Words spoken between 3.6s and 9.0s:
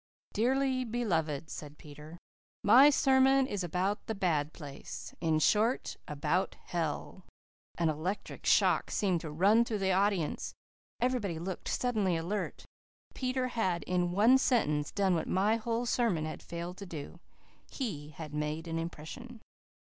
about the bad place in short, about hell." An electric shock